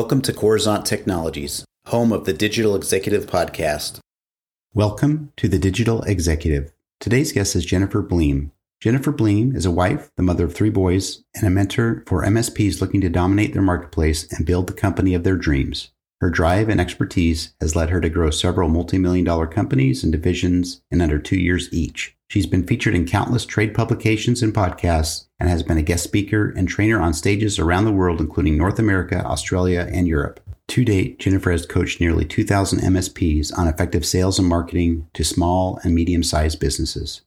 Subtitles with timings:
[0.00, 3.98] Welcome to Coruzant Technologies, home of the Digital Executive Podcast.
[4.72, 6.72] Welcome to the Digital Executive.
[7.00, 8.50] Today's guest is Jennifer Bleam.
[8.80, 12.80] Jennifer Bleam is a wife, the mother of three boys, and a mentor for MSPs
[12.80, 15.90] looking to dominate their marketplace and build the company of their dreams.
[16.20, 20.82] Her drive and expertise has led her to grow several multi-million dollar companies and divisions
[20.90, 22.14] in under two years each.
[22.28, 26.50] She's been featured in countless trade publications and podcasts and has been a guest speaker
[26.50, 30.40] and trainer on stages around the world, including North America, Australia, and Europe.
[30.68, 35.80] To date, Jennifer has coached nearly 2,000 MSPs on effective sales and marketing to small
[35.82, 37.22] and medium sized businesses.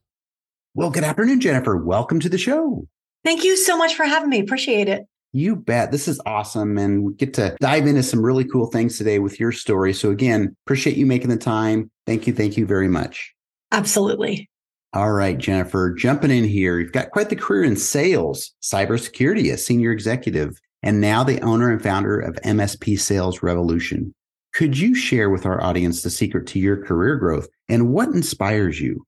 [0.76, 1.76] Well, good afternoon, Jennifer.
[1.76, 2.88] Welcome to the show.
[3.26, 4.40] Thank you so much for having me.
[4.40, 5.08] Appreciate it.
[5.34, 5.92] You bet.
[5.92, 6.78] This is awesome.
[6.78, 9.92] And we get to dive into some really cool things today with your story.
[9.92, 11.90] So, again, appreciate you making the time.
[12.06, 12.34] Thank you.
[12.34, 13.34] Thank you very much.
[13.72, 14.50] Absolutely.
[14.94, 16.80] All right, Jennifer, jumping in here.
[16.80, 21.72] You've got quite the career in sales, cybersecurity, a senior executive, and now the owner
[21.72, 24.14] and founder of MSP Sales Revolution.
[24.54, 28.80] Could you share with our audience the secret to your career growth and what inspires
[28.80, 29.04] you?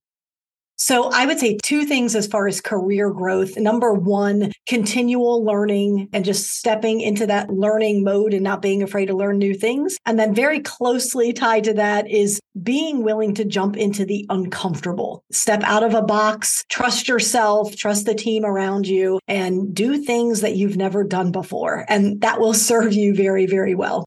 [0.78, 3.58] So I would say two things as far as career growth.
[3.58, 9.06] Number one, continual learning and just stepping into that learning mode and not being afraid
[9.08, 9.98] to learn new things.
[10.06, 15.23] And then very closely tied to that is being willing to jump into the uncomfortable,
[15.31, 20.42] step out of a box, trust yourself, trust the team around you and do things
[20.42, 21.86] that you've never done before.
[21.88, 24.06] And that will serve you very, very well.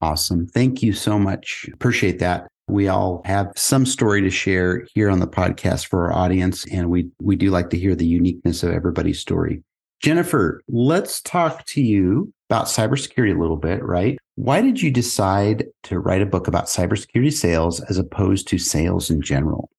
[0.00, 0.46] Awesome.
[0.46, 1.68] Thank you so much.
[1.72, 2.48] Appreciate that.
[2.68, 6.90] We all have some story to share here on the podcast for our audience, and
[6.90, 9.62] we, we do like to hear the uniqueness of everybody's story.
[10.00, 14.18] Jennifer, let's talk to you about cybersecurity a little bit, right?
[14.34, 19.10] Why did you decide to write a book about cybersecurity sales as opposed to sales
[19.10, 19.70] in general?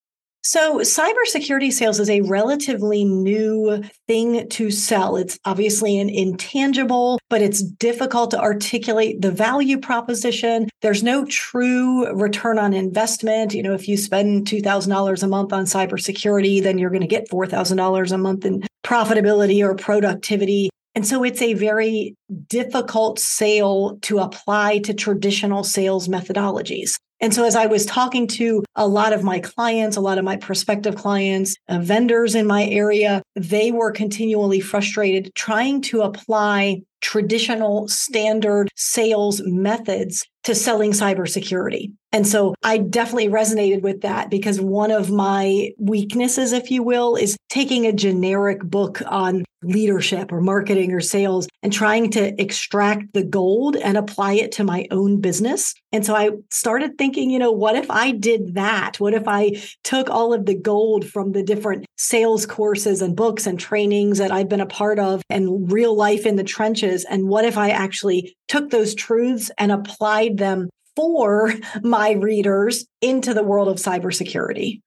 [0.45, 5.15] So, cybersecurity sales is a relatively new thing to sell.
[5.15, 10.67] It's obviously an intangible, but it's difficult to articulate the value proposition.
[10.81, 13.53] There's no true return on investment.
[13.53, 17.29] You know, if you spend $2,000 a month on cybersecurity, then you're going to get
[17.29, 20.69] $4,000 a month in profitability or productivity.
[20.93, 22.15] And so it's a very
[22.49, 26.97] difficult sale to apply to traditional sales methodologies.
[27.23, 30.25] And so, as I was talking to a lot of my clients, a lot of
[30.25, 36.81] my prospective clients, uh, vendors in my area, they were continually frustrated trying to apply
[37.03, 41.91] traditional standard sales methods to selling cybersecurity.
[42.11, 47.15] And so I definitely resonated with that because one of my weaknesses, if you will,
[47.15, 53.13] is taking a generic book on leadership or marketing or sales and trying to extract
[53.13, 55.73] the gold and apply it to my own business.
[55.93, 58.99] And so I started thinking, you know, what if I did that?
[58.99, 59.53] What if I
[59.83, 64.31] took all of the gold from the different sales courses and books and trainings that
[64.31, 66.92] I've been a part of and real life in the trenches?
[67.03, 73.33] And what if I actually took those truths and applied them for my readers into
[73.33, 74.81] the world of cybersecurity?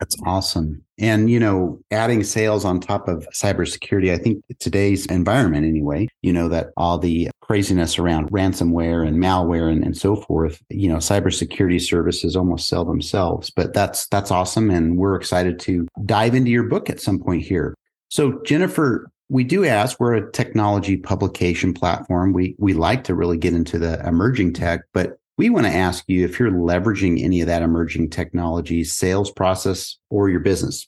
[0.00, 0.82] That's awesome.
[0.98, 6.32] And, you know, adding sales on top of cybersecurity, I think today's environment anyway, you
[6.32, 10.96] know, that all the craziness around ransomware and malware and, and so forth, you know,
[10.96, 13.50] cybersecurity services almost sell themselves.
[13.50, 14.70] But that's that's awesome.
[14.70, 17.74] And we're excited to dive into your book at some point here.
[18.08, 22.32] So Jennifer, we do ask, we're a technology publication platform.
[22.32, 26.04] We we like to really get into the emerging tech, but we want to ask
[26.08, 30.86] you if you're leveraging any of that emerging technology, sales process, or your business.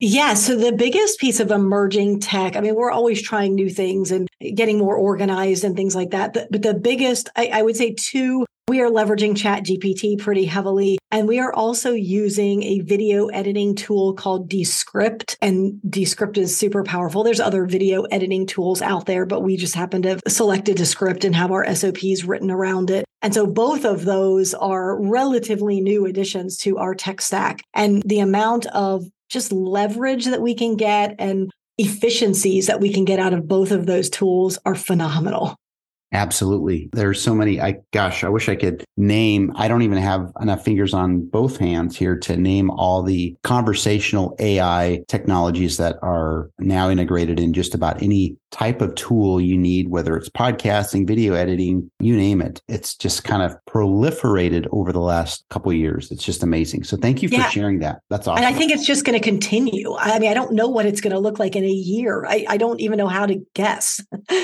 [0.00, 0.34] Yeah.
[0.34, 4.28] So the biggest piece of emerging tech, I mean, we're always trying new things and
[4.54, 6.34] getting more organized and things like that.
[6.34, 8.44] But, but the biggest, I, I would say two
[8.74, 10.98] we are leveraging Chat GPT pretty heavily.
[11.12, 15.36] And we are also using a video editing tool called Descript.
[15.40, 17.22] And Descript is super powerful.
[17.22, 21.22] There's other video editing tools out there, but we just happen to have selected Descript
[21.22, 23.04] and have our SOPs written around it.
[23.22, 27.60] And so both of those are relatively new additions to our tech stack.
[27.74, 33.04] And the amount of just leverage that we can get and efficiencies that we can
[33.04, 35.54] get out of both of those tools are phenomenal.
[36.12, 36.88] Absolutely.
[36.92, 37.60] There's so many.
[37.60, 39.52] I gosh, I wish I could name.
[39.56, 44.36] I don't even have enough fingers on both hands here to name all the conversational
[44.38, 49.88] AI technologies that are now integrated in just about any type of tool you need,
[49.88, 52.62] whether it's podcasting, video editing, you name it.
[52.68, 56.12] It's just kind of proliferated over the last couple years.
[56.12, 56.84] It's just amazing.
[56.84, 57.48] So thank you for yeah.
[57.48, 58.00] sharing that.
[58.08, 58.44] That's awesome.
[58.44, 59.96] And I think it's just going to continue.
[59.96, 62.24] I mean, I don't know what it's going to look like in a year.
[62.24, 64.00] I, I don't even know how to guess.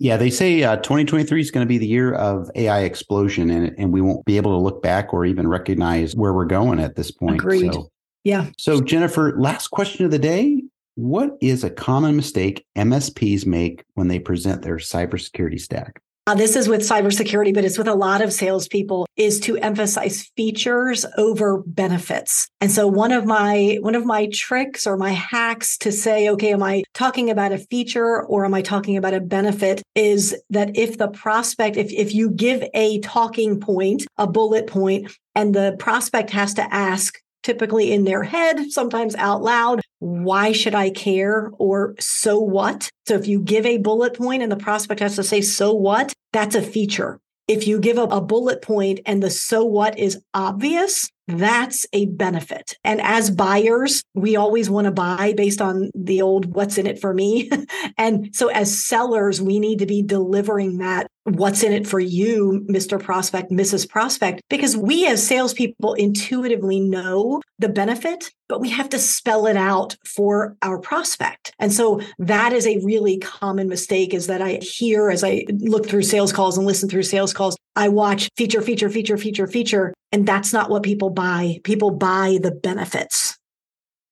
[0.00, 3.78] Yeah, they say uh, 2023 is going to be the year of AI explosion, and
[3.78, 6.96] and we won't be able to look back or even recognize where we're going at
[6.96, 7.36] this point.
[7.36, 7.74] Agreed.
[7.74, 7.90] So,
[8.24, 8.46] yeah.
[8.56, 10.62] So Jennifer, last question of the day:
[10.94, 16.00] What is a common mistake MSPs make when they present their cybersecurity stack?
[16.30, 20.30] Uh, this is with cybersecurity, but it's with a lot of salespeople, is to emphasize
[20.36, 22.46] features over benefits.
[22.60, 26.52] And so one of my one of my tricks or my hacks to say, okay,
[26.52, 29.82] am I talking about a feature or am I talking about a benefit?
[29.96, 35.10] Is that if the prospect, if if you give a talking point, a bullet point,
[35.34, 40.74] and the prospect has to ask typically in their head, sometimes out loud, why should
[40.74, 41.50] I care?
[41.58, 42.90] Or so what?
[43.06, 46.12] So if you give a bullet point and the prospect has to say, so what?
[46.32, 47.20] That's a feature.
[47.48, 52.06] If you give a, a bullet point and the so what is obvious, that's a
[52.06, 52.76] benefit.
[52.84, 57.00] And as buyers, we always want to buy based on the old what's in it
[57.00, 57.50] for me.
[57.98, 62.64] and so as sellers, we need to be delivering that what's in it for you,
[62.68, 63.02] Mr.
[63.02, 63.88] Prospect, Mrs.
[63.88, 69.56] Prospect, because we as salespeople intuitively know the benefit, but we have to spell it
[69.56, 71.52] out for our prospect.
[71.58, 75.86] And so that is a really common mistake is that I hear as I look
[75.86, 79.94] through sales calls and listen through sales calls, I watch feature, feature, feature, feature, feature.
[80.12, 81.60] And that's not what people buy.
[81.64, 83.38] People buy the benefits.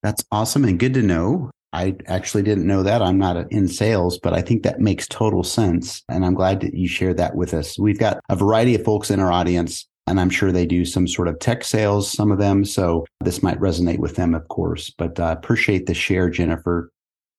[0.02, 1.50] That's awesome and good to know.
[1.72, 3.02] I actually didn't know that.
[3.02, 6.02] I'm not in sales, but I think that makes total sense.
[6.08, 7.78] And I'm glad that you shared that with us.
[7.78, 11.06] We've got a variety of folks in our audience, and I'm sure they do some
[11.06, 12.64] sort of tech sales, some of them.
[12.64, 14.90] So this might resonate with them, of course.
[14.90, 16.90] But uh, appreciate the share, Jennifer.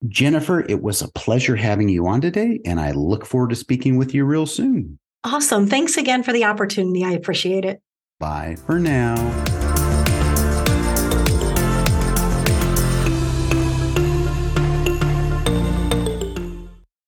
[0.08, 3.98] Jennifer, it was a pleasure having you on today, and I look forward to speaking
[3.98, 4.98] with you real soon.
[5.24, 5.68] Awesome.
[5.68, 7.04] Thanks again for the opportunity.
[7.04, 7.82] I appreciate it.
[8.20, 9.59] Bye for now.